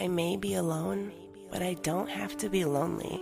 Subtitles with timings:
[0.00, 1.12] I may be alone,
[1.50, 3.20] but I don't have to be lonely.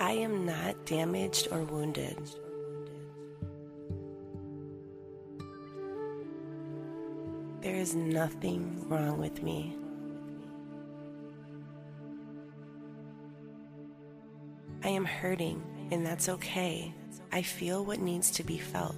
[0.00, 2.16] I am not damaged or wounded.
[7.60, 9.76] There is nothing wrong with me.
[14.82, 16.94] I am hurting, and that's okay.
[17.32, 18.94] I feel what needs to be felt.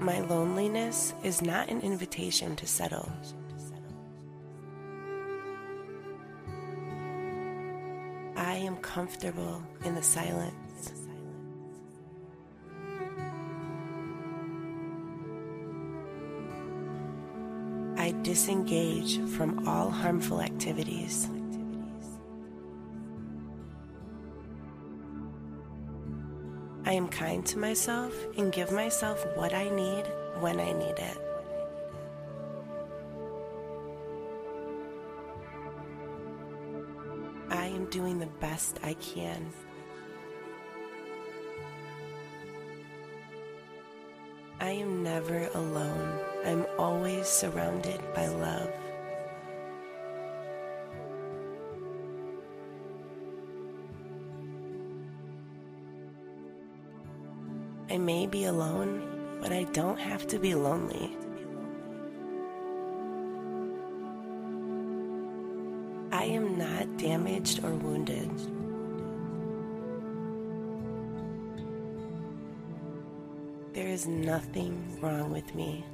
[0.00, 3.10] My loneliness is not an invitation to settle.
[8.36, 10.92] I am comfortable in the silence.
[17.96, 21.28] I disengage from all harmful activities.
[26.98, 30.04] Am kind to myself and give myself what I need
[30.40, 31.18] when I need it.
[37.50, 39.52] I am doing the best I can.
[44.60, 46.18] I am never alone.
[46.44, 48.72] I'm always surrounded by love.
[57.90, 61.16] I may be alone, but I don't have to be lonely.
[66.12, 68.30] I am not damaged or wounded.
[73.72, 75.84] There is nothing wrong with me.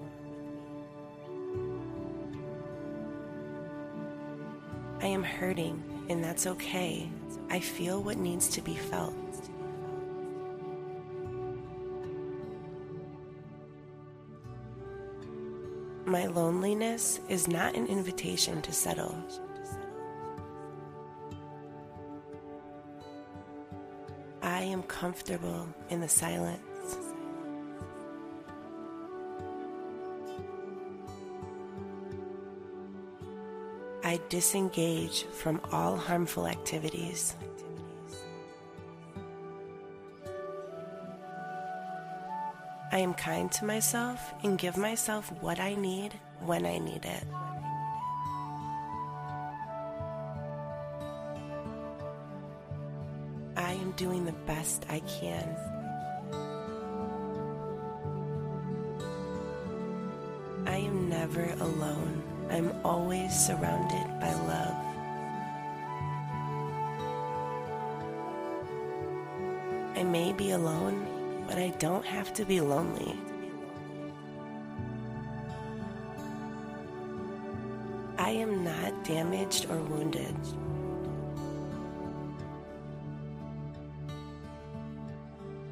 [5.01, 7.09] I am hurting, and that's okay.
[7.51, 9.15] I feel what needs to be felt.
[16.07, 19.17] My loneliness is not an invitation to settle.
[24.43, 26.61] I am comfortable in the silence.
[34.03, 37.35] I disengage from all harmful activities.
[42.95, 46.15] I am kind to myself and give myself what I need
[46.47, 47.25] when I need it.
[53.57, 55.57] I am doing the best I can.
[60.65, 62.23] I am never alone.
[62.49, 64.77] I'm always surrounded by love.
[69.97, 71.09] I may be alone,
[71.47, 73.19] but I don't have to be lonely.
[78.19, 80.35] I am not damaged or wounded.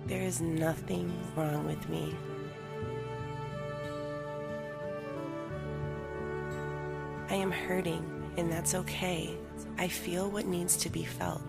[0.06, 2.14] There is nothing wrong with me.
[7.30, 8.04] I am hurting,
[8.36, 9.34] and that's okay.
[9.78, 11.40] I feel what needs to be felt.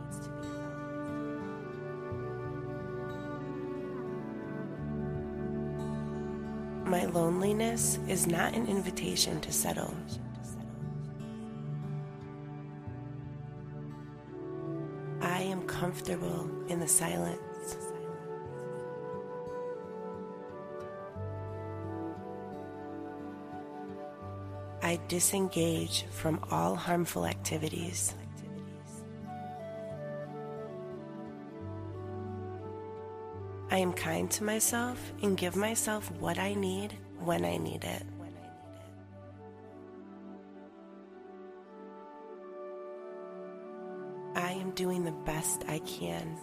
[6.94, 9.96] My loneliness is not an invitation to settle.
[15.20, 17.78] I am comfortable in the silence.
[24.84, 28.14] I disengage from all harmful activities.
[33.74, 38.04] I am kind to myself and give myself what I need when I need it.
[44.36, 46.38] I am doing the best I can.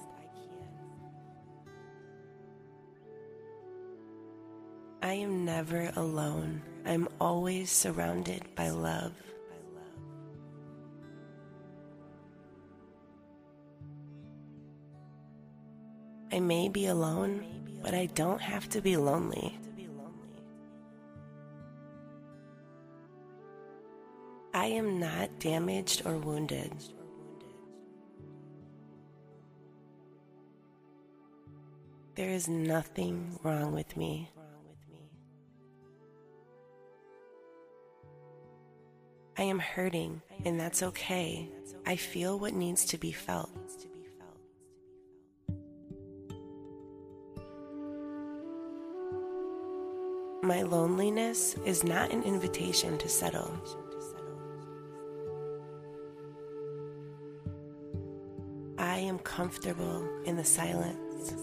[5.00, 6.62] I am never alone.
[6.84, 9.12] I'm always surrounded by love.
[16.40, 17.44] I may be alone,
[17.82, 19.58] but I don't have to be lonely.
[24.54, 26.72] I am not damaged or wounded.
[32.14, 34.30] There is nothing wrong with me.
[39.36, 41.50] I am hurting, and that's okay.
[41.84, 43.79] I feel what needs to be felt.
[50.50, 53.54] My loneliness is not an invitation to settle.
[58.76, 61.36] I am comfortable in the silence.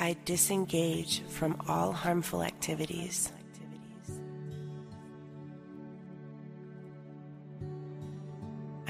[0.00, 3.30] I disengage from all harmful activities.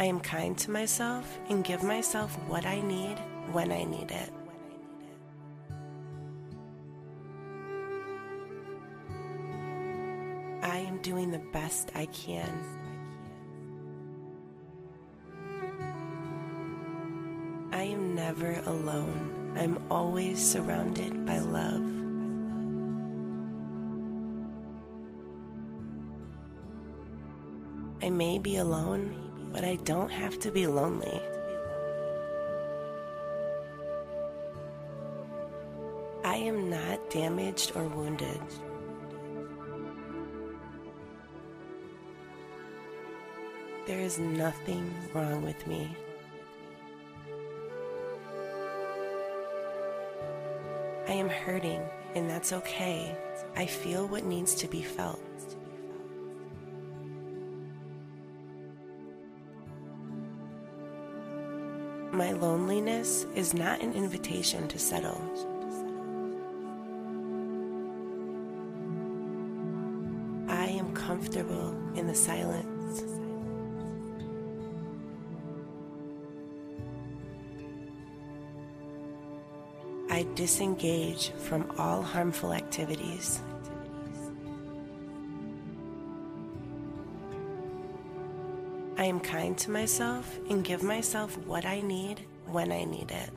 [0.01, 3.19] I am kind to myself and give myself what I need
[3.53, 4.33] when I need it.
[10.63, 12.51] I am doing the best I can.
[17.71, 19.53] I am never alone.
[19.59, 21.85] I'm always surrounded by love.
[28.03, 31.21] I may be alone, but I don't have to be lonely.
[36.25, 38.41] I am not damaged or wounded.
[43.87, 45.97] There is nothing wrong with me.
[51.09, 51.83] I am hurting,
[52.15, 53.17] and that's okay.
[53.57, 55.21] I feel what needs to be felt.
[62.13, 65.21] My loneliness is not an invitation to settle.
[70.49, 73.05] I am comfortable in the silence.
[80.11, 83.41] I disengage from all harmful activities.
[89.11, 93.31] Am kind to myself and give myself what I need when I need it.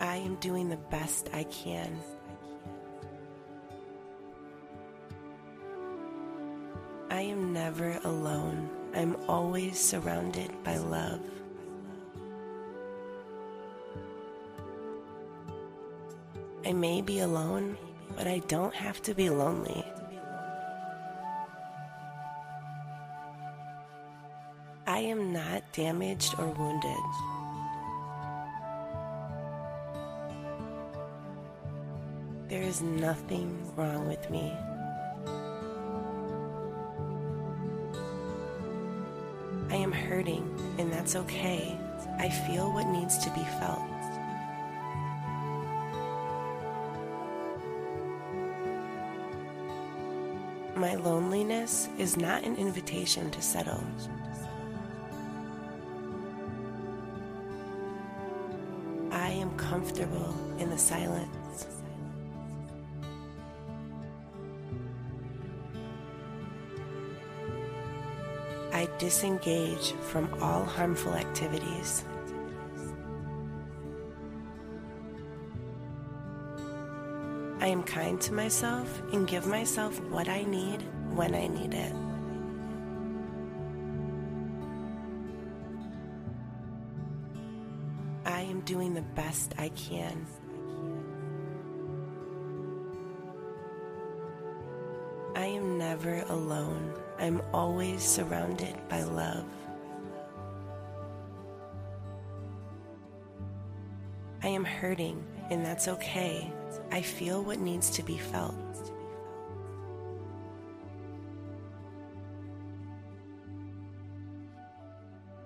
[0.00, 1.98] I am doing the best I can.
[7.10, 8.68] I am never alone.
[8.94, 11.22] I'm always surrounded by love.
[16.66, 17.78] I may be alone,
[18.18, 19.84] but I don't have to be lonely.
[24.88, 26.98] I am not damaged or wounded.
[32.48, 34.52] There is nothing wrong with me.
[39.70, 40.42] I am hurting,
[40.78, 41.78] and that's okay.
[42.18, 43.87] I feel what needs to be felt.
[50.88, 53.84] My loneliness is not an invitation to settle.
[59.10, 61.66] I am comfortable in the silence.
[68.72, 72.02] I disengage from all harmful activities.
[77.60, 80.82] I am kind to myself and give myself what I need
[81.14, 81.92] when I need it.
[88.24, 90.24] I am doing the best I can.
[95.34, 96.94] I am never alone.
[97.18, 99.44] I'm always surrounded by love.
[104.42, 106.52] I am hurting, and that's okay.
[106.90, 108.54] I feel what needs to be felt.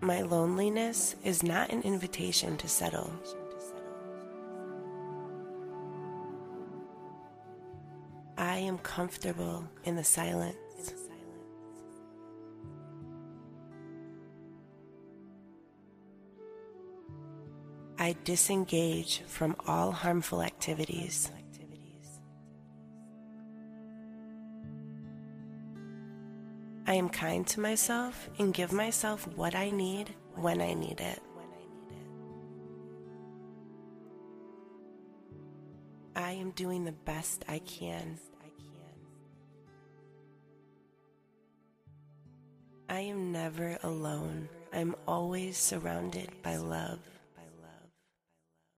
[0.01, 3.13] My loneliness is not an invitation to settle.
[8.37, 10.57] I am comfortable in the silence.
[18.03, 21.31] I disengage from all harmful activities.
[26.85, 31.23] I am kind to myself and give myself what I need when I need it.
[36.17, 38.19] I am doing the best I can.
[42.89, 44.49] I am never alone.
[44.73, 46.99] I'm always surrounded by love.